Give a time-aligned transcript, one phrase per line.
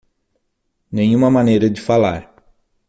[0.91, 2.33] Nenhuma maneira de falar